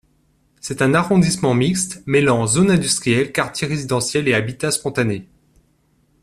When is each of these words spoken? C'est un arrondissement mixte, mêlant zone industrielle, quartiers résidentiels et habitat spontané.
C'est 0.61 0.81
un 0.81 0.95
arrondissement 0.95 1.53
mixte, 1.53 2.01
mêlant 2.07 2.47
zone 2.47 2.71
industrielle, 2.71 3.31
quartiers 3.31 3.67
résidentiels 3.67 4.27
et 4.27 4.33
habitat 4.33 4.71
spontané. 4.71 5.27